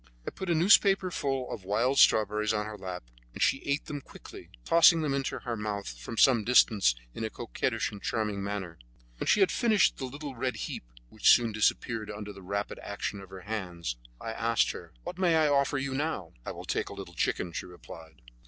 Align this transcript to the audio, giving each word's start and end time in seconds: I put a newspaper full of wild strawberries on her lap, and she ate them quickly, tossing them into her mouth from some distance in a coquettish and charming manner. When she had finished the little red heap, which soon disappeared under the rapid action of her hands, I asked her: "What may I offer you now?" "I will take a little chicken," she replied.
I 0.25 0.31
put 0.31 0.49
a 0.49 0.55
newspaper 0.55 1.11
full 1.11 1.51
of 1.53 1.63
wild 1.63 1.99
strawberries 1.99 2.55
on 2.55 2.65
her 2.65 2.75
lap, 2.75 3.03
and 3.35 3.39
she 3.43 3.61
ate 3.65 3.85
them 3.85 4.01
quickly, 4.01 4.49
tossing 4.65 5.01
them 5.01 5.13
into 5.13 5.37
her 5.37 5.55
mouth 5.55 5.87
from 5.99 6.17
some 6.17 6.43
distance 6.43 6.95
in 7.13 7.23
a 7.23 7.29
coquettish 7.29 7.91
and 7.91 8.01
charming 8.01 8.43
manner. 8.43 8.79
When 9.19 9.27
she 9.27 9.41
had 9.41 9.51
finished 9.51 9.97
the 9.97 10.05
little 10.05 10.33
red 10.33 10.55
heap, 10.55 10.85
which 11.09 11.29
soon 11.29 11.51
disappeared 11.51 12.09
under 12.09 12.33
the 12.33 12.41
rapid 12.41 12.79
action 12.81 13.21
of 13.21 13.29
her 13.29 13.41
hands, 13.41 13.95
I 14.19 14.31
asked 14.31 14.71
her: 14.71 14.91
"What 15.03 15.19
may 15.19 15.35
I 15.35 15.47
offer 15.47 15.77
you 15.77 15.93
now?" 15.93 16.33
"I 16.47 16.51
will 16.51 16.65
take 16.65 16.89
a 16.89 16.95
little 16.95 17.13
chicken," 17.13 17.51
she 17.51 17.67
replied. 17.67 18.23